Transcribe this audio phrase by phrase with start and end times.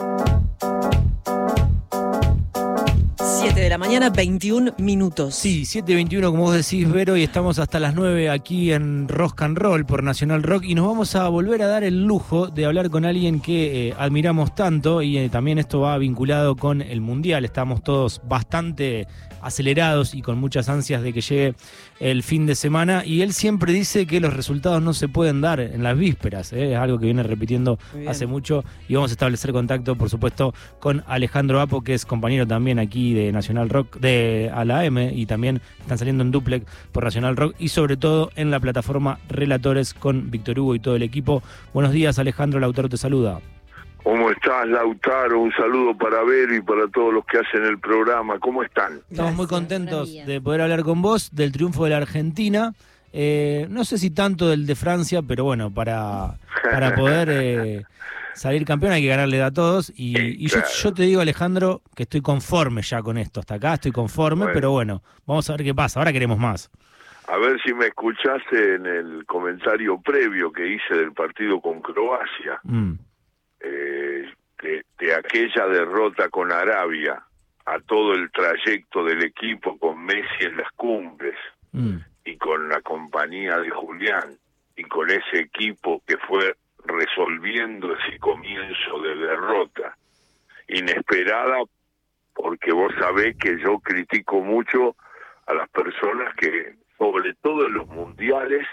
[0.00, 0.29] Bye.
[3.60, 5.34] 7 de la mañana, 21 minutos.
[5.34, 9.58] Sí, 7.21 como vos decís, Vero, y estamos hasta las 9 aquí en Rock and
[9.58, 12.88] Roll por Nacional Rock y nos vamos a volver a dar el lujo de hablar
[12.88, 17.44] con alguien que eh, admiramos tanto y eh, también esto va vinculado con el Mundial.
[17.44, 19.06] Estamos todos bastante
[19.42, 21.54] acelerados y con muchas ansias de que llegue
[21.98, 25.60] el fin de semana y él siempre dice que los resultados no se pueden dar
[25.60, 26.72] en las vísperas, ¿eh?
[26.72, 31.04] es algo que viene repitiendo hace mucho y vamos a establecer contacto por supuesto con
[31.06, 35.26] Alejandro Apo que es compañero también aquí de Nacional Rock de a la M y
[35.26, 39.94] también están saliendo en duplex por Nacional Rock y sobre todo en la plataforma Relatores
[39.94, 41.42] con Víctor Hugo y todo el equipo.
[41.74, 43.40] Buenos días Alejandro, Lautaro te saluda.
[44.02, 45.40] ¿Cómo estás, Lautaro?
[45.40, 48.38] Un saludo para Vero y para todos los que hacen el programa.
[48.38, 49.00] ¿Cómo están?
[49.10, 52.72] Estamos muy Gracias, contentos de poder hablar con vos del triunfo de la Argentina.
[53.12, 57.84] Eh, no sé si tanto del de Francia, pero bueno, para, para poder eh,
[58.34, 59.90] salir campeón hay que ganarle a todos.
[59.96, 63.40] Y, y yo, te digo, Alejandro, que estoy conforme ya con esto.
[63.40, 64.54] Hasta acá estoy conforme, Bueno.
[64.54, 66.00] pero bueno, vamos a ver qué pasa.
[66.00, 66.70] Ahora queremos más.
[67.28, 72.58] A ver si me escuchaste en el comentario previo que hice del partido con Croacia,
[72.64, 72.94] Mm,
[73.60, 74.24] eh,
[74.62, 77.22] de, de aquella derrota con Arabia,
[77.66, 81.36] a todo el trayecto del equipo con Messi en las cumbres
[81.72, 84.36] mm, y con la compañía de Julián
[84.76, 89.96] y con ese equipo que fue resolviendo ese comienzo de derrota
[90.68, 91.58] inesperada
[92.34, 94.96] porque vos sabés que yo critico mucho
[95.46, 98.66] a las personas que sobre todo en los mundiales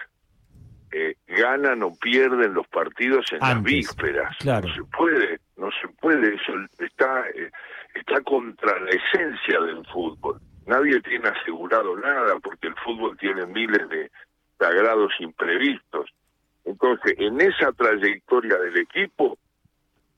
[0.92, 4.38] eh, ganan o pierden los partidos en las vísperas.
[4.40, 4.68] Claro.
[4.68, 7.52] no se puede no se puede eso está eh,
[7.94, 10.40] está contra la esencia del fútbol.
[10.66, 14.12] Nadie tiene asegurado nada porque el fútbol tiene miles de
[14.60, 16.10] sagrados imprevistos
[16.68, 19.38] entonces en esa trayectoria del equipo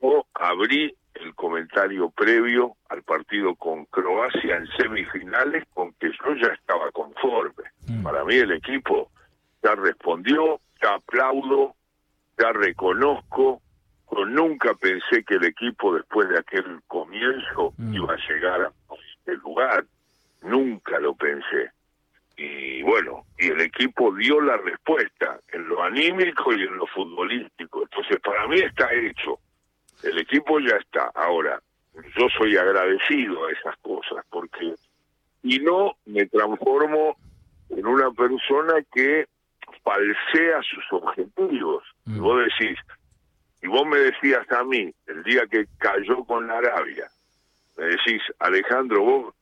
[0.01, 6.53] yo abrí el comentario previo al partido con Croacia en semifinales con que yo ya
[6.53, 7.63] estaba conforme.
[7.87, 8.03] Mm.
[8.03, 9.11] Para mí el equipo
[9.61, 11.75] ya respondió, ya aplaudo,
[12.37, 13.61] ya reconozco.
[14.11, 17.93] Yo nunca pensé que el equipo después de aquel comienzo Mm.
[17.95, 18.71] iba a llegar a
[19.17, 19.85] este lugar.
[20.41, 21.71] Nunca lo pensé.
[22.41, 27.83] Y bueno, y el equipo dio la respuesta en lo anímico y en lo futbolístico.
[27.83, 29.39] Entonces para mí está hecho.
[30.03, 31.11] El equipo ya está.
[31.15, 31.61] Ahora,
[32.17, 34.73] yo soy agradecido a esas cosas porque
[35.43, 37.17] y no me transformo
[37.69, 39.27] en una persona que
[39.83, 41.83] falsea sus objetivos.
[42.05, 42.21] Y Mm.
[42.21, 42.77] vos decís,
[43.61, 47.07] y vos me decías a mí, el día que cayó con Arabia,
[47.77, 49.35] me decís, Alejandro, vos,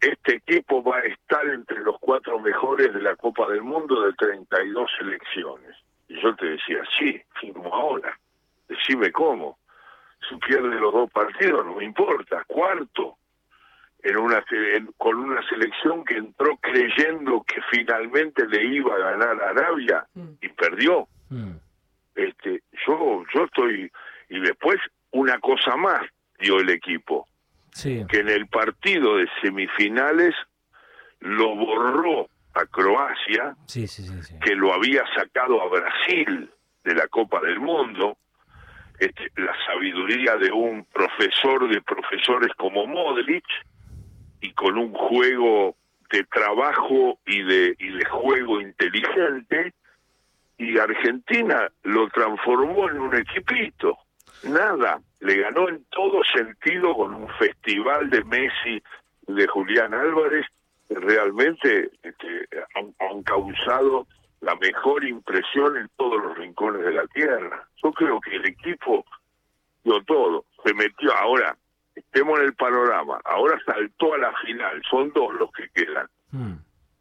[0.00, 4.12] este equipo va a estar entre los cuatro mejores de la Copa del Mundo de
[4.14, 5.76] 32 selecciones.
[6.08, 8.18] Y yo te decía, sí, firmo ahora.
[8.68, 9.58] Decime cómo.
[10.28, 12.44] Si pierde los dos partidos, no me importa.
[12.46, 13.16] Cuarto,
[14.02, 19.42] en una en- con una selección que entró creyendo que finalmente le iba a ganar
[19.42, 20.06] a Arabia
[20.40, 21.06] y perdió.
[21.30, 21.52] mm.
[22.14, 23.90] Este, yo, yo estoy
[24.28, 24.76] y después
[25.12, 26.02] una cosa más
[26.38, 27.26] dio el equipo
[27.72, 28.04] Sí.
[28.08, 30.34] que en el partido de semifinales
[31.20, 34.04] lo borró a Croacia Sí, sí,
[34.44, 36.50] que lo había sacado a Brasil
[36.84, 38.18] de la Copa del Mundo,
[38.98, 43.44] este, la sabiduría de un profesor de profesores como Modric
[44.40, 45.76] y con un juego
[46.10, 49.72] de trabajo y de y de juego inteligente
[50.58, 53.98] y Argentina lo transformó en un equipito.
[54.44, 58.82] Nada, le ganó en todo sentido con un festival de Messi
[59.26, 60.46] de Julián Álvarez
[60.88, 64.06] que realmente este, han, han causado
[64.40, 67.66] la mejor impresión en todos los rincones de la tierra.
[67.82, 69.04] Yo creo que el equipo
[69.84, 71.14] dio todo, se metió.
[71.14, 71.56] Ahora,
[71.94, 76.08] estemos en el panorama, ahora saltó a la final, son dos los que quedan.
[76.32, 76.54] Mm,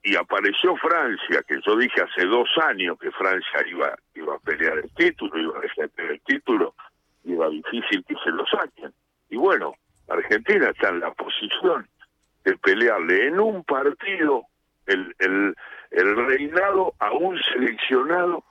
[0.03, 4.77] y apareció Francia, que yo dije hace dos años que Francia iba, iba a pelear
[4.77, 6.75] el título, iba a defender el título,
[7.23, 8.93] iba difícil que se lo saquen.
[9.29, 9.73] Y bueno,
[10.07, 11.87] Argentina está en la posición
[12.43, 14.45] de pelearle en un partido
[14.87, 15.55] el, el,
[16.27, 18.43] reinado a un seleccionado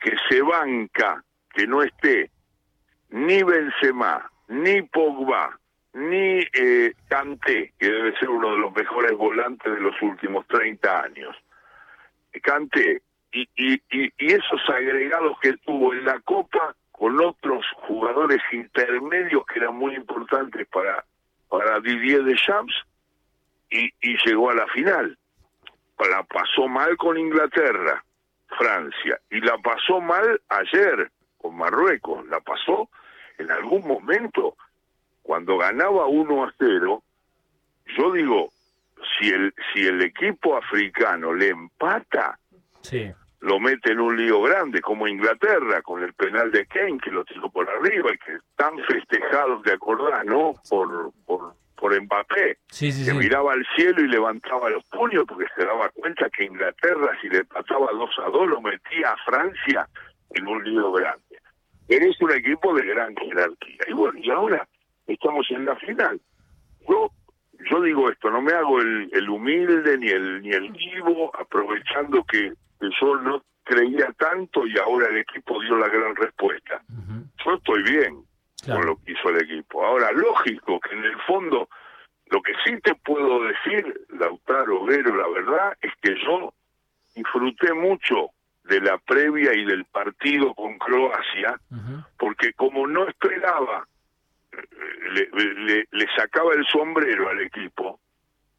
[0.00, 1.22] que se banca,
[1.54, 2.30] que no esté
[3.10, 5.58] ni Benzema, ni Pogba,
[5.94, 11.02] ni eh, Kanté, que debe ser uno de los mejores volantes de los últimos 30
[11.02, 11.36] años.
[12.42, 13.02] Kanté,
[13.32, 19.44] y, y, y, y esos agregados que tuvo en la Copa con otros jugadores intermedios
[19.46, 21.04] que eran muy importantes para,
[21.48, 22.74] para Didier Deschamps,
[23.70, 25.16] y, y llegó a la final.
[25.98, 28.04] La pasó mal con Inglaterra,
[28.58, 32.88] Francia, y la pasó mal ayer con Marruecos, la pasó
[33.36, 34.56] en algún momento,
[35.22, 37.02] cuando ganaba 1 a 0,
[37.96, 38.50] yo digo,
[39.18, 42.38] si el, si el equipo africano le empata,
[42.80, 43.12] Sí.
[43.40, 47.24] Lo mete en un lío grande, como Inglaterra, con el penal de Kane, que lo
[47.24, 50.54] tiró por arriba y que están festejados, de acordar, ¿no?
[50.68, 53.16] Por, por, por Mbappé, Sí, sí, que sí.
[53.16, 57.44] miraba al cielo y levantaba los puños porque se daba cuenta que Inglaterra, si le
[57.44, 59.88] pasaba 2 a 2, lo metía a Francia
[60.30, 61.22] en un lío grande.
[61.86, 63.78] Pero es un equipo de gran jerarquía.
[63.86, 64.66] Y bueno, y ahora
[65.06, 66.20] estamos en la final.
[66.88, 67.10] Yo
[67.70, 72.22] yo digo esto, no me hago el, el humilde ni el ni el vivo, aprovechando
[72.24, 76.82] que yo no creía tanto y ahora el equipo dio la gran respuesta.
[77.44, 78.24] Yo estoy bien
[78.62, 78.80] Claro.
[78.80, 79.84] con lo que hizo el equipo.
[79.86, 81.68] Ahora, lógico que en el fondo,
[82.26, 86.52] lo que sí te puedo decir, Lautaro Vero, la verdad, es que yo
[87.14, 88.30] disfruté mucho
[88.64, 91.58] de la previa y del partido con Croacia,
[92.18, 93.86] porque como no esperaba,
[94.52, 94.58] eh,
[95.12, 98.00] le, le- le sacaba el sombrero al equipo,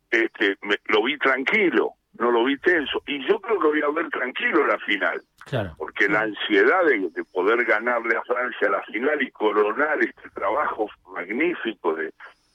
[0.09, 3.89] este, me- lo vi tranquilo, no lo vi tenso, y yo creo que voy a
[3.89, 5.73] ver tranquilo la final Claro.
[5.77, 10.87] porque la ansiedad de, de poder ganarle a Francia la final y coronar este trabajo
[11.13, 12.13] magnífico de,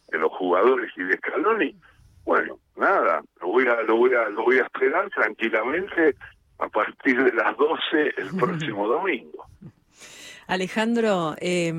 [0.08, 1.74] de los jugadores y de Scaloni,
[2.24, 6.14] bueno, nada, lo voy a lo voy a lo voy a esperar tranquilamente
[6.58, 9.46] a partir de las 12 el próximo domingo.
[10.46, 11.72] Alejandro, eh,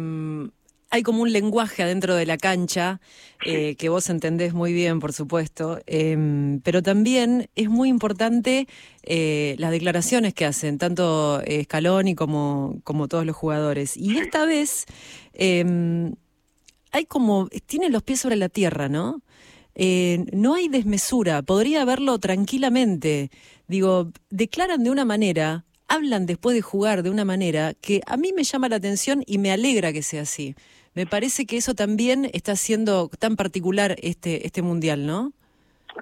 [0.89, 3.01] hay como un lenguaje adentro de la cancha
[3.45, 8.67] eh, que vos entendés muy bien, por supuesto, eh, pero también es muy importante
[9.03, 13.97] eh, las declaraciones que hacen, tanto eh, Scaloni como, como todos los jugadores.
[13.97, 14.85] Y esta vez
[15.33, 16.11] eh,
[16.91, 19.21] hay como, tienen los pies sobre la tierra, ¿no?
[20.31, 23.29] No hay desmesura, podría verlo tranquilamente.
[23.67, 28.31] Digo, declaran de una manera, hablan después de jugar de una manera que a mí
[28.35, 30.55] me llama la atención y me alegra que sea así.
[30.93, 35.33] Me parece que eso también está haciendo tan particular este, este mundial, ¿no?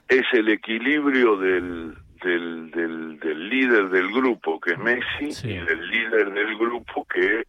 [0.07, 5.49] Es el equilibrio del del, del, del líder del grupo que es Messi Sí.
[5.49, 7.45] y del líder del grupo que eh,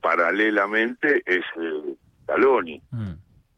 [0.00, 2.80] paralelamente es eh, Scaloni.
[2.92, 3.10] Mm.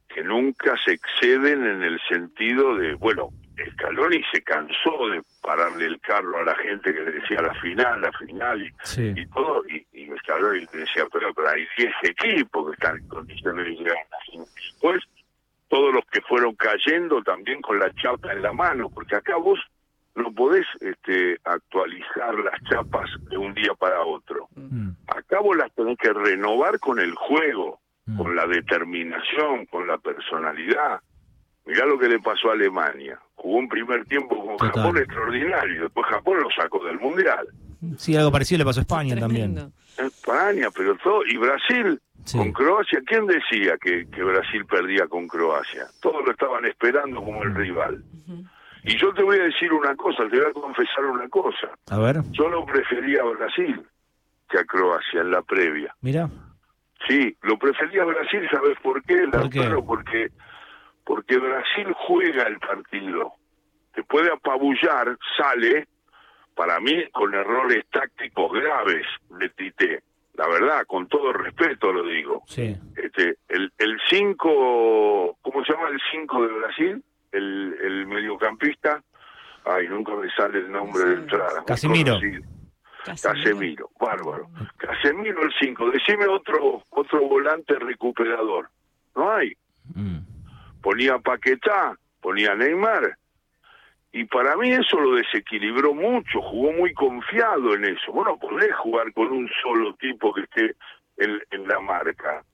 [0.09, 3.31] que nunca se exceden en el sentido de, bueno,
[3.73, 8.01] Scaloni se cansó de pararle el carro a la gente que le decía la final,
[8.01, 9.13] la final y, Sí.
[9.17, 13.09] y todo, y, y Scaloni le decía, pero, pero hay 10 equipos que están en
[13.09, 14.47] condiciones de llegar a la final.
[14.55, 15.03] Después,
[15.69, 19.59] todos los que fueron cayendo también con la chapa en la mano, porque acá vos
[20.15, 24.49] no podés este, actualizar las chapas de un día para otro.
[24.55, 24.91] Mm.
[25.09, 28.19] Acá vos las tenés que renovar con el juego Mm.
[28.19, 31.01] con la determinación, con la personalidad.
[31.65, 33.19] Mirá lo que le pasó a Alemania.
[33.45, 34.73] Jugó un primer tiempo con Total.
[34.73, 37.47] Japón extraordinario, después Japón lo sacó del Mundial.
[37.99, 39.71] Sí, algo parecido le pasó a España también.
[39.99, 41.21] España, pero todo.
[41.27, 42.39] Y Brasil Sí.
[42.39, 43.03] con Croacia.
[43.07, 45.85] ¿Quién decía que, que Brasil perdía con Croacia?
[46.01, 48.03] Todos lo estaban esperando como el rival.
[48.83, 51.69] Y yo te voy a decir una cosa, te voy a confesar una cosa.
[51.91, 53.83] A ver, Yo no prefería a Brasil
[54.49, 55.95] que a Croacia en la previa.
[56.01, 56.31] mira.
[57.07, 59.29] Sí, lo prefería a Brasil, ¿sabes por qué?
[59.31, 59.69] ¿Por qué?
[59.87, 60.29] Porque,
[61.05, 63.33] porque Brasil juega el partido.
[63.95, 65.87] Te puede apabullar, sale,
[66.55, 69.07] para mí, con errores tácticos graves
[69.39, 70.03] de Tite.
[70.35, 72.43] La verdad, con todo respeto lo digo.
[72.47, 72.77] Sí.
[72.97, 77.05] Este, el 5, ¿cómo se llama el 5 de Brasil?
[77.31, 79.03] El, el mediocampista.
[79.65, 81.57] Ay, nunca me sale el nombre del entrada.
[81.59, 82.15] muy Casimiro.
[82.15, 82.43] conocido.
[83.05, 84.49] Casemiro, bárbaro.
[84.77, 85.91] Casemiro el 5.
[85.91, 88.69] Decime otro otro volante recuperador.
[89.15, 89.53] No hay.
[89.95, 90.19] Mm.
[90.95, 93.17] Ponía Paquetá, ponía Neymar.
[94.13, 96.41] Y para mí eso lo desequilibró mucho.
[96.41, 98.13] Jugó muy confiado en eso.
[98.13, 100.77] Bueno, podés jugar con un solo tipo que esté
[101.17, 102.45] en, en la marca.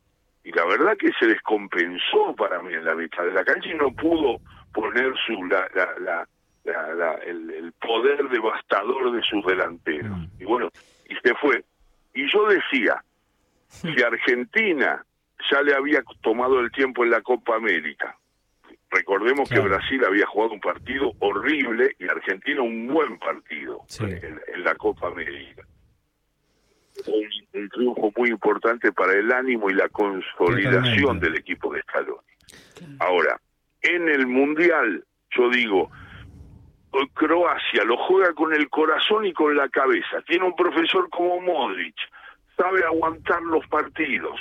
[0.43, 3.75] Y la verdad que se descompensó para mí en la mitad de la cancha y
[3.75, 4.39] no pudo
[4.73, 6.29] poner su la, la, la,
[6.65, 10.17] la- la- el, el poder devastador de sus delanteros.
[10.17, 10.27] Mm.
[10.41, 10.71] Y bueno,
[11.11, 11.63] y se fue.
[12.15, 13.05] Y yo decía,
[13.69, 15.05] si Argentina
[15.53, 18.17] ya le había tomado el tiempo en la Copa América,
[18.91, 19.65] recordemos Claro.
[19.65, 24.05] que Brasil había jugado un partido horrible y Argentina un buen partido Sí.
[24.05, 25.63] en, en la Copa América.
[27.07, 32.19] Un, un triunfo muy importante para el ánimo y la consolidación del equipo de Scaloni.
[32.99, 33.41] Ahora,
[33.83, 35.91] en el Mundial, yo digo,
[37.15, 40.21] Croacia lo juega con el corazón y con la cabeza.
[40.27, 41.95] Tiene un profesor como Modric,
[42.57, 44.39] sabe aguantar los partidos.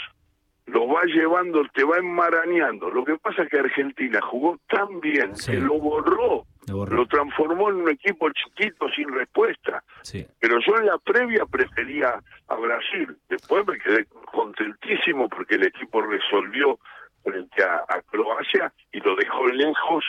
[0.71, 2.89] Lo va llevando, te va enmarañando.
[2.89, 5.51] Lo que pasa es que Argentina jugó tan bien Sí.
[5.51, 6.95] que lo borró, Lo borró.
[6.97, 9.83] lo transformó en un equipo chiquito sin respuesta.
[10.03, 10.25] Sí.
[10.39, 13.17] Pero yo en la previa prefería a Brasil.
[13.29, 16.79] Después me quedé contentísimo porque el equipo resolvió
[17.23, 20.05] frente a, a Croacia y lo dejó lejos.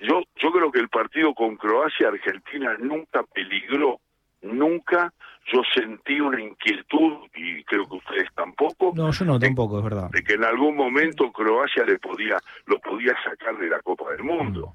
[0.00, 4.00] Yo, yo creo que el partido con Croacia, Argentina nunca peligró,
[4.42, 5.12] nunca.
[5.52, 10.10] Yo sentí una inquietud y creo que ustedes tampoco No, yo no, tampoco, es verdad.
[10.10, 14.22] de que en algún momento Croacia le podía lo podía sacar de la Copa del
[14.24, 14.72] Mundo.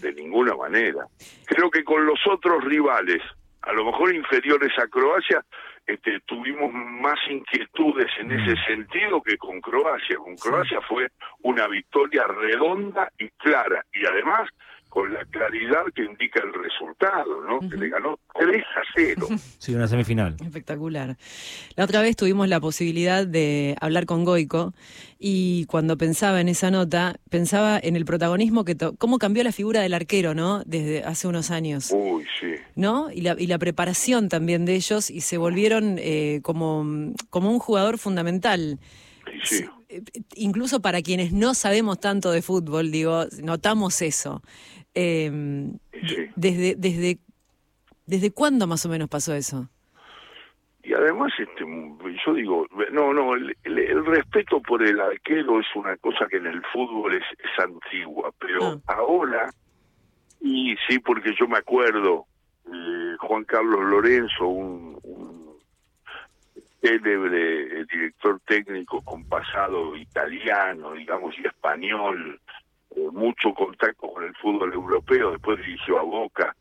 [0.00, 1.06] De ninguna manera.
[1.46, 3.20] Creo que con los otros rivales,
[3.62, 5.44] a lo mejor inferiores a Croacia,
[5.86, 10.16] este, tuvimos más inquietudes en ese sentido que con Croacia.
[10.16, 11.08] Con Croacia fue
[11.42, 14.48] una victoria redonda y clara, y además
[14.94, 17.68] con la claridad que indica el resultado, ¿no?
[17.68, 19.28] Que le ganó 3 a 0.
[19.58, 20.36] Sí, una semifinal.
[20.40, 21.16] Espectacular.
[21.74, 24.72] La otra vez tuvimos la posibilidad de hablar con Goico
[25.18, 29.80] y cuando pensaba en esa nota, pensaba en el protagonismo que cómo cambió la figura
[29.80, 30.62] del arquero, ¿no?
[30.64, 32.54] Desde hace unos años, Uy, sí.
[32.76, 33.10] ¿no?
[33.10, 37.58] Y la, y la preparación también de ellos y se volvieron eh, como, como un
[37.58, 38.78] jugador fundamental.
[39.26, 39.64] Y sí.
[39.88, 40.02] Eh,
[40.36, 44.42] Incluso para quienes no sabemos tanto de fútbol, digo, notamos eso.
[44.94, 45.30] Eh,
[46.06, 46.28] Sí.
[46.36, 47.18] desde, desde,
[48.06, 49.68] ¿Desde cuándo más o menos pasó eso?
[50.82, 51.64] Y además, este,
[52.26, 56.36] yo digo, no, no, el, el- el respeto por el arquero es una cosa que
[56.36, 59.50] en el fútbol es, es antigua, pero ahora,
[60.40, 62.26] y sí, porque yo me acuerdo,
[62.66, 65.54] eh, Juan Carlos Lorenzo, un, un
[66.82, 72.38] célebre eh, director técnico con pasado italiano, digamos, y español,
[72.96, 76.54] eh, mucho contacto con el fútbol europeo, después dirigió a Boca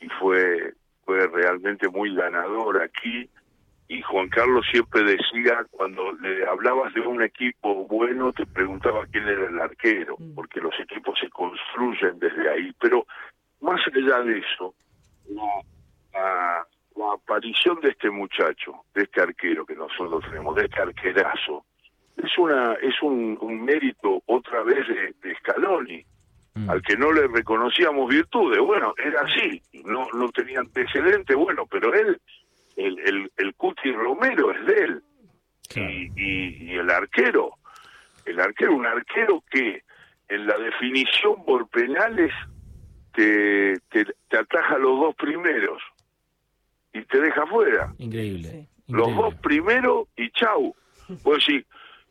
[0.00, 0.74] y fue
[1.04, 3.28] fue realmente muy ganador aquí.
[3.88, 9.28] Y Juan Carlos siempre decía cuando le hablabas de un equipo bueno te preguntaba quién
[9.28, 12.72] era el arquero porque los equipos se construyen desde ahí.
[12.80, 13.06] Pero
[13.60, 14.74] más allá de eso
[15.28, 15.62] la,
[16.12, 16.66] la-
[16.96, 21.64] la aparición de este muchacho de este arquero que nosotros tenemos de este arquerazo
[22.16, 26.04] es una es un, un mérito otra vez de, de Scaloni
[26.56, 26.70] Mm.
[26.70, 28.58] al que no le reconocíamos virtudes.
[28.60, 32.18] Bueno, era así, no no tenía antecedentes, bueno, pero él,
[32.76, 35.02] el, el, el Cuti Romero es de él.
[35.68, 35.90] Claro.
[35.90, 37.50] Y, y, y el arquero,
[38.24, 39.82] el arquero, un arquero que
[40.30, 42.32] en la definición por penales
[43.12, 45.82] te, te, te ataja los dos primeros
[46.94, 47.92] y te deja fuera.
[47.98, 48.66] Increíble.
[48.88, 49.22] Los increíble.
[49.22, 50.74] dos primeros y chau.
[51.22, 51.62] Pues sí,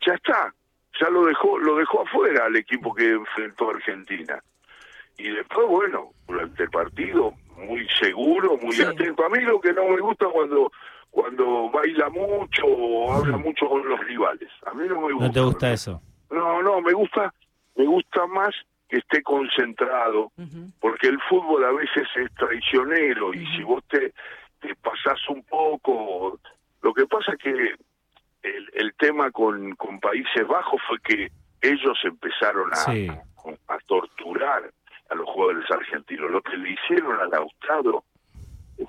[0.06, 0.54] ya está,
[1.00, 4.42] ya lo dejó, lo dejó afuera al equipo que enfrentó a Argentina.
[5.18, 8.84] Y después, bueno, durante el partido, muy seguro, muy Sí.
[8.84, 9.26] atento.
[9.26, 10.72] A mí lo que no me gusta cuando
[11.10, 14.50] cuando baila mucho o habla mucho con los rivales.
[14.66, 15.28] A mí no me gusta.
[15.28, 16.02] No te gusta eso.
[16.30, 17.34] No, no, me gusta,
[17.78, 18.54] me gusta más
[18.90, 20.34] que esté concentrado,
[20.82, 24.14] porque el fútbol a veces es traicionero y si vos te,
[24.60, 26.38] te pasás un poco,
[26.82, 27.76] lo que pasa es que
[28.46, 33.08] el, el tema con, con Países Bajos fue que ellos empezaron a, Sí.
[33.10, 34.72] a, a torturar
[35.10, 38.04] a los jugadores argentinos, lo que le hicieron a Lautaro.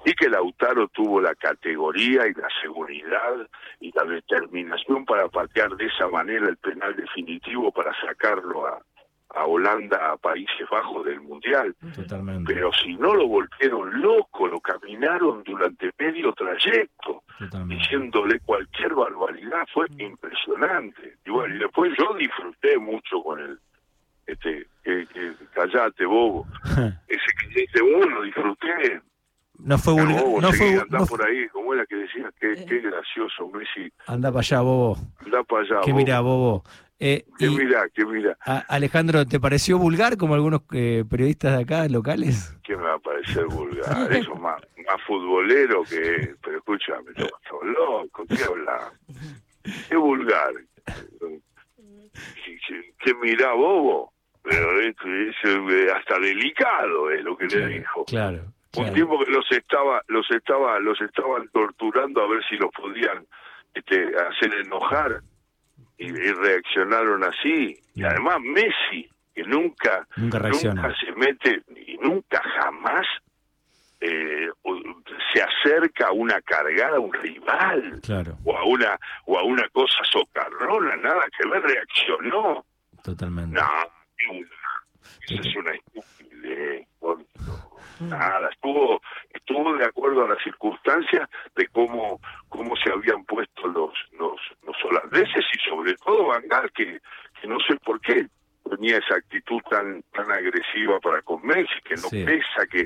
[0.05, 3.49] Sí que Lautaro tuvo la categoría y la seguridad
[3.81, 8.81] y la determinación para patear de esa manera el penal definitivo para sacarlo a,
[9.37, 11.75] a Holanda, a Países Bajos del Mundial.
[11.95, 12.53] Totalmente.
[12.55, 17.75] Pero si no lo volvieron loco, lo caminaron durante medio trayecto, Totalmente.
[17.83, 21.17] diciéndole cualquier barbaridad, fue impresionante.
[21.25, 23.59] Y bueno, y después yo disfruté mucho con el,
[24.27, 26.47] este, que, que- callate bobo,
[27.09, 29.01] ese que dice, bueno, disfruté.
[29.59, 30.23] No fue vulgar.
[30.23, 33.91] Bobo, No fue, andá no por ahí, como era que decía, qué, qué gracioso, Messi,
[34.07, 34.97] Anda para allá, Bobo.
[35.25, 35.81] anda para allá.
[35.83, 35.97] Que bobo.
[35.99, 36.65] mira, Bobo.
[36.99, 41.57] Eh, que y, mira, que mira, a- Alejandro, ¿te pareció vulgar como algunos eh, periodistas
[41.57, 42.57] de acá locales?
[42.63, 47.11] que me va a parecer vulgar, eso es más, más futbolero que, pero escúchame,
[47.63, 48.93] loco, ¿qué habla?
[49.89, 50.53] Qué vulgar.
[52.45, 54.13] Que- que mira, bobo,
[54.43, 58.05] pero es, es, hasta delicado es lo que le dijo.
[58.07, 58.39] Claro.
[58.77, 58.93] Un claro.
[58.95, 63.27] tiempo que los estaba, los estaba, los estaban torturando a ver si los podían
[63.75, 65.21] este, hacer enojar
[65.99, 67.79] y, y reaccionaron así.
[67.95, 70.83] Y además Messi, que nunca, Nunca reacciona.
[70.83, 73.07] nunca se mete y nunca jamás
[74.01, 74.49] eh,
[75.33, 79.67] se acerca a una cargada a un rival Claro, o a una o a una
[79.71, 82.65] cosa socarrona, nada que ver, reaccionó.
[83.03, 83.59] totalmente.
[83.59, 83.67] No,
[85.29, 86.87] eso es una estupidez.
[86.99, 87.25] por-
[88.01, 89.01] Nada, estuvo
[89.47, 93.93] todo de acuerdo a las circunstancias de cómo cómo se habían puesto los
[94.85, 97.01] holandeses y sobre todo Van Gaal que,
[97.41, 98.27] que no sé por qué
[98.69, 102.83] tenía esa actitud tan tan agresiva para con Messi que no pesa que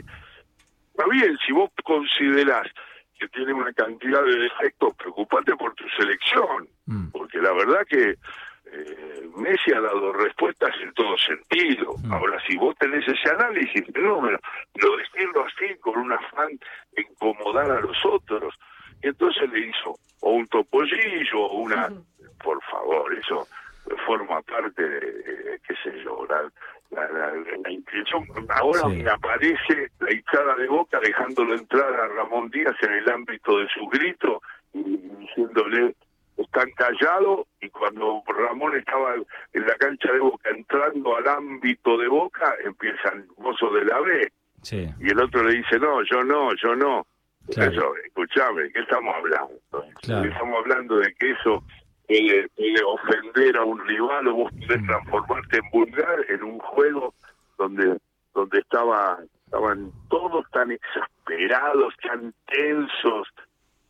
[0.90, 2.68] está bien si vos considerás
[3.18, 7.08] que tiene una cantidad de defectos preocupate por tu selección mm.
[7.10, 8.16] porque la verdad que
[8.72, 11.94] eh, Messi ha dado respuestas en todo sentido.
[12.04, 12.12] Mm.
[12.12, 14.38] Ahora, si vos tenés ese análisis, fenómeno,
[14.72, 16.58] pero decirlo así con un afán
[16.92, 18.54] de incomodar a los otros,
[19.02, 19.98] entonces le hizo
[20.40, 21.88] un topollillo o una...
[22.42, 23.46] Por favor, eso
[24.06, 26.50] forma parte de, qué sé yo, la,
[26.90, 28.26] la, intención.
[28.48, 33.58] Ahora me aparece la hinchada de Boca dejándolo entrar a Ramón Díaz en el ámbito
[33.58, 34.42] de su grito
[34.72, 35.94] y diciéndole
[36.36, 39.14] están callados y cuando Ramón estaba
[39.52, 44.32] en la cancha de Boca entrando al ámbito de Boca, empiezan mozo de la B.
[45.00, 47.06] Y el otro le dice, no, yo no, yo no.
[47.48, 49.54] Eso, escuchame, ¿qué estamos hablando?
[50.02, 51.62] Estamos hablando de que eso
[52.06, 52.48] puede,
[52.84, 54.86] ofender a un rival o vos podés mm.
[54.86, 57.14] transformarte en vulgar en un juego
[57.58, 57.98] donde
[58.34, 63.28] donde estaba estaban todos tan exasperados, tan tensos.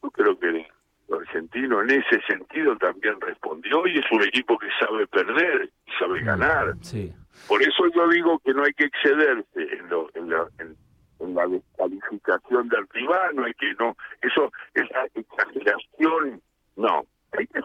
[0.02, 0.66] Yo creo que
[1.14, 6.20] argentino en ese sentido también respondió y es un equipo que sabe perder y sabe
[6.20, 6.74] mm, ganar.
[6.82, 7.12] Sí.
[7.48, 11.46] Por eso yo digo que no hay que excederse en, lo, en, la, en, la
[11.46, 15.79] descalificación del rival, no hay que, no, eso, esa exageración,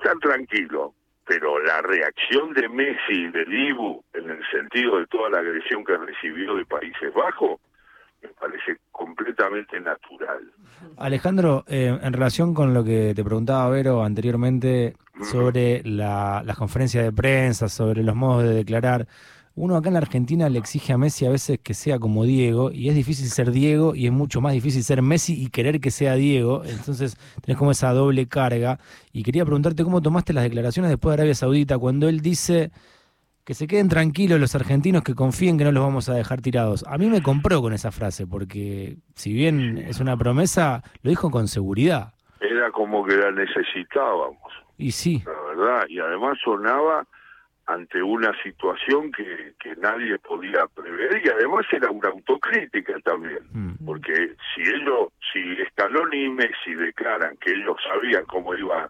[0.05, 0.93] estar tranquilo.
[1.27, 5.83] Pero la reacción de Messi y de Dibu, en el sentido de toda la agresión
[5.83, 7.59] que recibió de Países Bajos,
[8.21, 10.51] me parece completamente natural.
[10.97, 17.03] Alejandro, eh, en relación con lo que te preguntaba Vero anteriormente sobre la, las conferencias
[17.03, 19.07] de prensa, sobre los modos de declarar,
[19.55, 22.71] uno acá en la Argentina le exige a Messi a veces que sea como Diego,
[22.71, 25.91] y es difícil ser Diego y es mucho más difícil ser Messi y querer que
[25.91, 28.79] sea Diego, entonces tenés como esa doble carga.
[29.13, 32.71] Y quería preguntarte cómo tomaste las declaraciones después de Arabia Saudita, cuando él dice
[33.45, 36.83] que se queden tranquilos los argentinos que confíen que no los vamos a dejar tirados.
[36.87, 41.29] A mí me compró con esa frase, porque si bien es una promesa, lo dijo
[41.29, 42.13] con seguridad.
[42.41, 44.51] Era como que la necesitábamos.
[44.77, 45.23] Y sí.
[45.25, 47.07] La verdad, y además sonaba
[47.67, 53.85] ante una situación que, que nadie podía prever y además era una autocrítica también, mm.
[53.85, 58.87] porque si ellos, si Scaloni y Messi declaran que ellos sabían cómo iba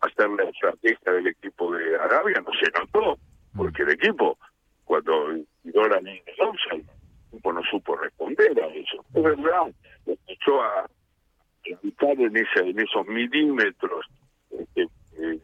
[0.00, 3.18] a ser la estrategia del equipo de Arabia, no se notó
[3.56, 4.38] porque el equipo,
[4.84, 6.18] cuando Doran en el
[7.30, 9.04] equipo no supo responder a eso.
[9.14, 9.72] Es verdad,
[10.26, 10.88] echó a
[11.64, 14.06] evitar en, ese, en esos milímetros
[14.50, 15.40] este, eh,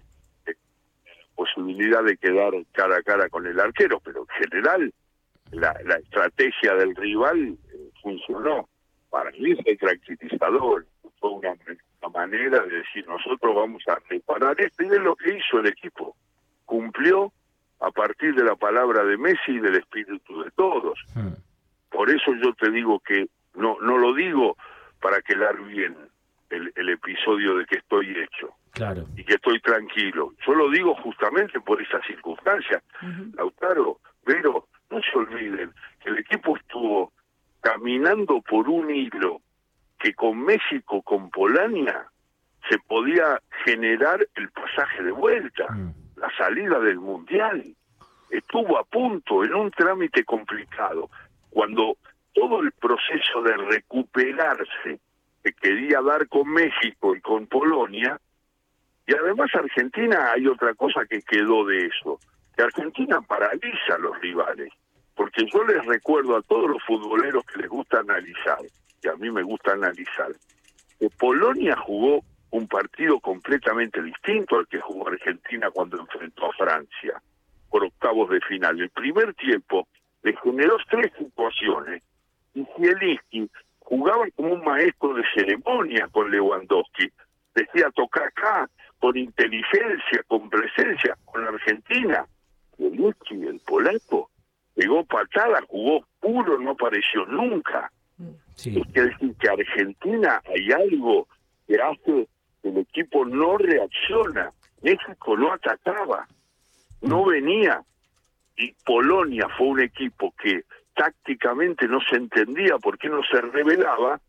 [1.34, 4.92] posibilidad de quedar cara a cara con el arquero, pero en general
[5.52, 8.68] la, la estrategia del rival eh, funcionó.
[9.10, 10.86] Para mí es tranquilizador,
[11.20, 15.36] fue una, una, manera de decir nosotros vamos a reparar esto y es lo que
[15.36, 16.16] hizo el equipo.
[16.64, 17.32] Cumplió
[17.80, 20.98] a partir de la palabra de Messi y del espíritu de todos.
[21.14, 21.34] Hmm.
[21.90, 24.56] Por eso yo te digo que no no lo digo
[25.00, 25.96] para quedar bien
[26.50, 28.54] el, el episodio de que estoy hecho.
[28.74, 29.06] Claro.
[29.16, 30.32] Y que estoy tranquilo.
[30.46, 32.82] Yo lo digo justamente por esa circunstancia.
[33.37, 37.12] Lautaro, pero no se olviden que el equipo estuvo
[37.60, 39.40] caminando por un hilo
[39.98, 42.06] que con México, con Polonia,
[42.68, 45.66] se podía generar el pasaje de vuelta.
[45.70, 47.64] Hmm la salida del Mundial.
[48.30, 51.10] Estuvo a punto en un trámite complicado.
[51.50, 51.96] Cuando
[52.32, 55.00] todo el proceso de recuperarse
[55.42, 58.18] que quería dar con México y con Polonia,
[59.06, 62.18] y además Argentina hay otra cosa que quedó de eso,
[62.56, 64.72] que Argentina paraliza a los rivales,
[65.14, 68.58] porque yo les recuerdo a todos los futboleros que les gusta analizar,
[69.02, 70.32] y a mí me gusta analizar,
[70.98, 77.20] que Polonia jugó un partido completamente distinto al que jugó Argentina cuando enfrentó a Francia
[77.68, 78.80] por octavos de final.
[78.80, 79.88] El primer tiempo
[80.22, 82.02] le generó tres situaciones
[82.54, 87.10] y Zielinski jugaba como un maestro de ceremonia con Lewandowski.
[87.54, 92.26] Decía tocar acá, con inteligencia, con presencia, con la Argentina.
[92.76, 94.30] Zielinski, el polaco,
[94.74, 97.90] pegó patada, jugó puro, no apareció nunca.
[98.57, 98.83] Sí.
[98.94, 101.28] Es decir que Argentina hay algo
[101.66, 102.28] que hace
[102.62, 104.50] el equipo no reacciona.
[104.83, 106.26] México no atacaba,
[107.02, 107.83] no venía.
[108.57, 114.20] Y Polonia fue un equipo que tácticamente no se entendía por qué no se revelaba.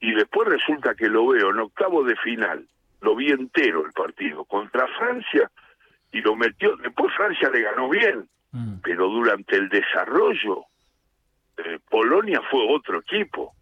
[0.00, 2.66] Y después resulta que lo veo en octavo de final,
[3.04, 5.50] lo vi entero el partido, contra Francia,
[6.10, 6.76] y lo metió.
[6.76, 8.76] Después Francia le ganó bien, mm.
[8.82, 10.64] pero durante el desarrollo,
[11.58, 13.52] eh, Polonia fue otro equipo.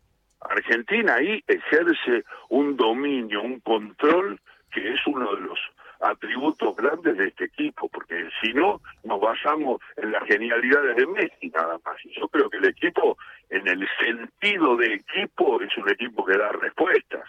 [0.41, 5.59] Argentina ahí ejerce un dominio, un control que es uno de los
[6.01, 11.49] atributos grandes de este equipo, porque si no, nos basamos en las genialidades de Messi
[11.55, 11.97] nada más.
[12.05, 13.17] Y yo creo que el equipo,
[13.53, 17.21] en el sentido de equipo, es un equipo que da respuestas.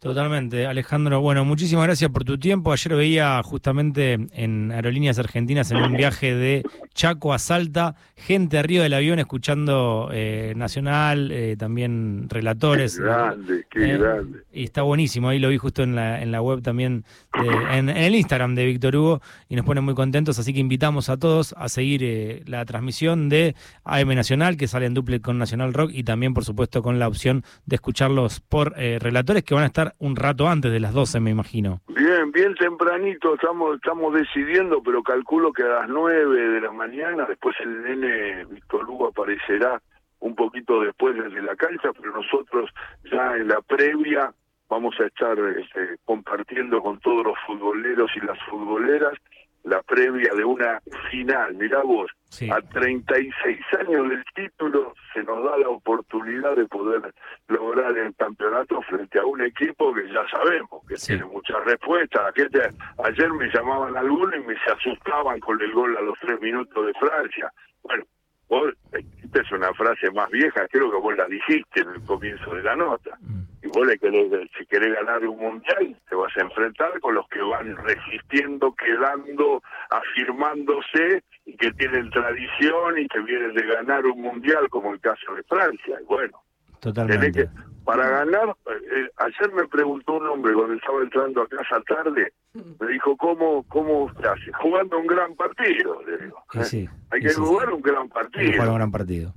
[0.00, 1.20] Totalmente, Alejandro.
[1.20, 2.72] Bueno, muchísimas gracias por tu tiempo.
[2.72, 8.82] Ayer veía justamente en Aerolíneas Argentinas en un viaje de Chaco a Salta, gente arriba
[8.82, 12.96] del avión escuchando eh, Nacional, eh, también relatores.
[12.96, 14.38] Qué grande, qué Eh, grande.
[14.52, 17.04] Y está buenísimo, ahí lo vi justo en la, en la web también,
[17.40, 20.58] de- en, en el Instagram de Víctor Hugo, y nos ponen muy contentos, así que
[20.58, 25.38] invitamos a todos a seguir la transmisión de AM Nacional, que sale en duple con
[25.38, 25.51] Nacional
[25.92, 29.66] Y también, por supuesto, con la opción de escucharlos por eh, relatores que van a
[29.66, 31.80] estar un rato antes de las 12, me imagino.
[31.88, 37.24] Bien, bien tempranito estamos estamos decidiendo, pero calculo que a las nueve de la mañana,
[37.28, 39.80] después el nene Víctor Hugo aparecerá
[40.20, 42.70] un poquito después desde la cancha, pero nosotros
[43.10, 44.32] ya en la previa
[44.68, 49.14] vamos a estar este, compartiendo con todos los futboleros y las futboleras
[49.64, 51.54] la previa de una final.
[51.54, 52.50] Mirá vos, Sí.
[52.50, 57.12] a 36 años del título se nos da la oportunidad de poder
[57.48, 61.08] lograr el campeonato frente a un equipo que ya sabemos que Sí.
[61.12, 62.22] tiene muchas respuestas.
[62.24, 62.60] La gente,
[63.04, 66.86] ayer me llamaban algunos y me se asustaban con el gol a los tres minutos
[66.86, 67.52] de Francia.
[67.82, 68.04] Bueno,
[68.48, 72.54] vos, esta es una frase más vieja, creo que vos la dijiste en el comienzo
[72.54, 73.16] de la nota.
[73.20, 73.41] Mm.
[73.72, 77.40] Vos le querés, si querés ganar un mundial, te vas a enfrentar con los que
[77.40, 84.68] van resistiendo, quedando, afirmándose y que tienen tradición y que vienen de ganar un mundial,
[84.68, 85.98] como el caso de Francia.
[86.00, 86.38] Y bueno,
[86.80, 87.32] Totalmente.
[87.32, 87.48] que,
[87.84, 92.32] para ganar, eh, ayer me preguntó un hombre cuando estaba entrando a casa tarde,
[92.78, 94.52] me dijo, ¿cómo, cómo se hace?
[94.60, 96.38] Jugando un gran partido, le digo.
[96.54, 96.64] ¿eh?
[96.64, 98.52] sí, Hay que sí, jugar un gran Hay que partido.
[98.52, 99.34] jugar un gran partido.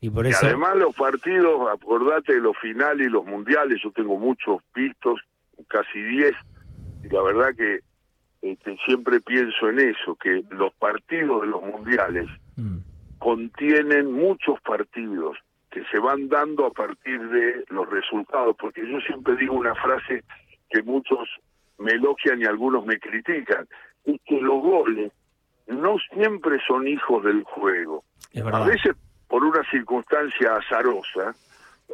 [0.00, 0.46] Y por Y eso...
[0.46, 5.20] además los partidos, acordate de los finales y los mundiales, yo tengo muchos vistos,
[5.68, 6.34] casi 10,
[7.04, 7.80] y la verdad que
[8.42, 12.78] este, siempre pienso en eso, que los partidos de los mundiales Mm.
[13.18, 15.36] contienen muchos partidos
[15.70, 20.24] que se van dando a partir de los resultados, porque yo siempre digo una frase
[20.70, 21.28] que muchos
[21.78, 23.66] me elogian y algunos me critican,
[24.04, 25.12] es que los goles
[25.68, 28.02] no siempre son hijos del juego.
[28.32, 28.96] Es A veces,
[29.28, 31.34] por una circunstancia azarosa,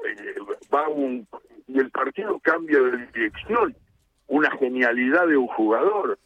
[0.05, 0.35] eh,
[0.73, 1.27] va un
[1.66, 3.75] y el partido cambia de dirección.
[4.27, 6.18] Una genialidad de un jugador,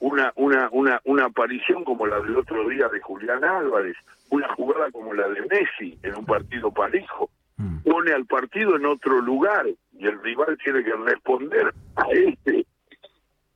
[0.00, 3.96] una una una una aparición como la del otro día de Julián Álvarez,
[4.30, 7.78] una jugada como la de Messi en un partido parejo, Mm.
[7.84, 12.66] pone al partido en otro lugar y el rival tiene que responder a ese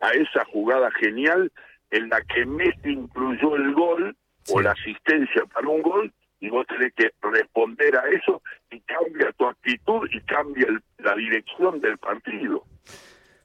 [0.00, 1.52] a esa jugada genial
[1.90, 4.16] en la que Messi incluyó el gol
[4.50, 9.30] o la asistencia para un gol y vos tenés que responder a eso y cambia
[9.32, 12.64] tu actitud y cambia el- la dirección del partido.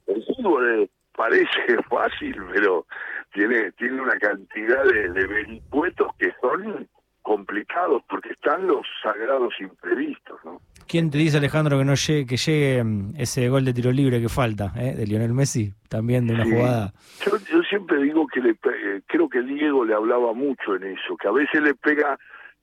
[0.06, 2.86] El fútbol eh, parece fácil, pero
[3.32, 6.88] tiene tiene una cantidad de, de vericuetos que son
[7.22, 10.60] complicados porque están los sagrados imprevistos, ¿no?
[10.86, 14.20] ¿Quién te dice, Alejandro, que no llegue, que llegue mm, ese gol de tiro libre
[14.20, 15.72] que falta, eh, de Lionel Messi?
[15.88, 16.50] También de una Sí.
[16.52, 16.92] jugada.
[17.24, 21.16] Yo, yo siempre digo que le eh, creo que Diego le hablaba mucho en eso,
[21.20, 22.16] que a veces le pega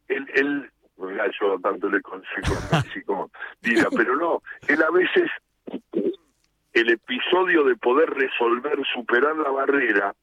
[0.07, 5.29] el mira, yo tanto le consejo a Messi como Dida, pero no, él a veces
[6.73, 10.13] el episodio de poder resolver, superar la barrera,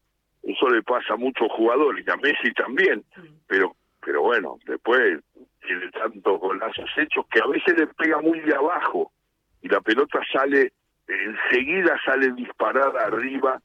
[0.43, 3.05] eso le pasa a muchos jugadores, y a Messi también,
[3.47, 5.21] pero pero bueno, después
[5.61, 9.13] tiene tantos golazos hechos que a veces le pega muy de abajo
[9.61, 10.73] y la pelota sale
[11.07, 13.61] enseguida sale disparada arriba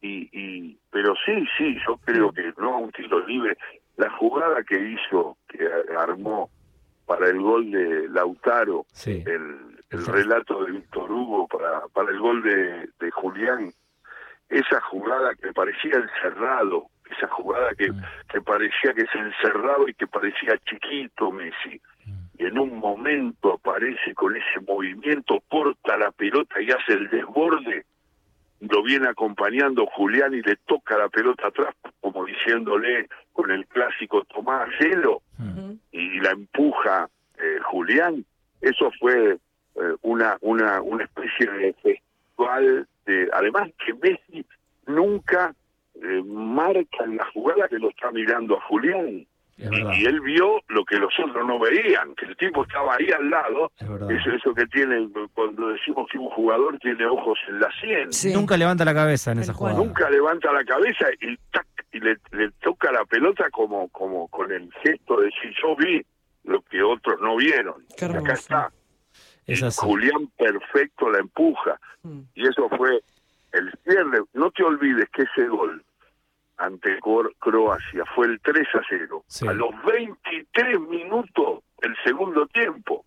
[0.00, 3.56] y, y pero sí sí yo creo que no un tiro libre
[3.96, 5.36] la jugada que hizo
[5.86, 6.50] que armó
[7.06, 9.22] para el gol de Lautaro Sí.
[9.26, 13.72] el, relato de Víctor Hugo para para el gol de, de Julián.
[14.48, 18.02] Esa jugada que parecía encerrado esa jugada que, Mm.
[18.32, 21.80] que parecía que se encerraba y que parecía chiquito Messi.
[22.38, 27.86] Y en un momento aparece con ese movimiento, corta la pelota y hace el desborde,
[28.60, 34.24] lo viene acompañando Julián y le toca la pelota atrás, como diciéndole con el clásico
[34.24, 35.22] Tomás Celo,
[35.92, 38.24] Y la empuja eh, Julián.
[38.60, 44.46] Eso fue eh, una, una, una especie de festival, de, además que Messi
[44.86, 45.54] nunca
[45.94, 49.26] eh, marca en la jugada que lo está mirando a Julián.
[49.56, 49.70] Es.
[49.98, 53.30] Y él vio lo que los otros no veían, que el tipo estaba ahí al
[53.30, 53.72] lado.
[53.78, 54.20] Es.
[54.20, 58.12] Eso, eso que tiene, cuando decimos que un jugador tiene ojos en la sien.
[58.12, 58.34] Sí.
[58.34, 59.78] Nunca levanta la cabeza en Tal esa jugada.
[59.78, 64.52] Nunca levanta la cabeza y, tac, y le, le toca la pelota como, como con
[64.52, 66.04] el gesto de decir yo vi
[66.44, 67.84] lo que otros no vieron.
[67.96, 68.72] Qué Y acá está.
[69.46, 69.80] Es así.
[69.80, 71.78] Julián perfecto la empuja.
[72.02, 72.20] Mm.
[72.34, 73.00] Y eso fue
[73.52, 74.22] el cierre.
[74.34, 75.82] No te olvides que ese gol
[76.58, 76.98] ante
[77.38, 79.24] Croacia fue el 3 a 0.
[79.26, 79.46] Sí.
[79.46, 83.04] A los 23 minutos del segundo tiempo.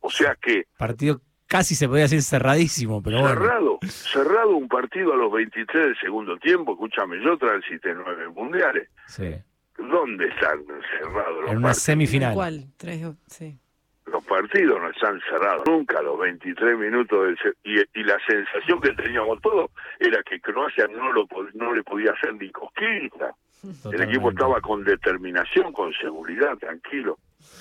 [0.00, 3.34] O sea que Partido casi se podía decir cerradísimo, pero bueno.
[3.40, 6.72] cerrado, cerrado un partido a los 23 del segundo tiempo.
[6.72, 8.88] Escúchame, yo transité nueve mundiales.
[9.06, 9.34] Sí.
[9.78, 10.64] ¿Dónde están
[10.98, 11.78] cerrados los En una partidos?
[11.78, 12.34] semifinal.
[12.34, 12.66] ¿Cuál?
[12.76, 13.58] Tres, sí.
[14.14, 18.92] Los partidos no están cerrados nunca los 23 minutos del y, y la sensación que
[18.92, 23.34] teníamos todos era que Croacia no lo pod- no le podía hacer ni cosquilla.
[23.92, 27.18] El equipo estaba con determinación, con seguridad, tranquilo.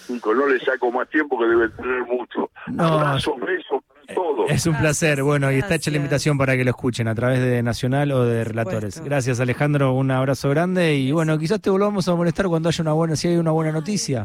[0.09, 2.51] No le saco más tiempo que debe tener mucho.
[2.67, 3.81] No, Abrazos, besos,
[4.13, 4.45] todo.
[4.47, 5.23] Es un Gracias, placer.
[5.23, 8.25] Bueno, y está hecha la invitación para que lo escuchen a través de Nacional o
[8.25, 9.01] de Relatores.
[9.03, 9.93] Gracias, Alejandro.
[9.93, 10.95] Un abrazo grande.
[10.95, 13.71] Y bueno, quizás te volvamos a molestar cuando haya una buena, si hay una buena
[13.71, 14.21] noticia.